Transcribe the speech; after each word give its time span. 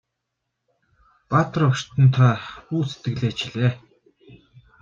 Баатар 1.33 1.61
багштан 1.67 2.05
та 2.15 2.27
бүү 2.65 2.81
сэтгэлээ 2.91 3.31
чилээ! 3.39 3.73